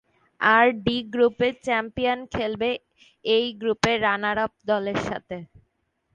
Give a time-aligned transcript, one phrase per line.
[0.41, 2.69] আর D গ্রুপের champion খেলবে
[3.25, 5.37] এই গ্রুপের রানার-আপ দলের সাথে।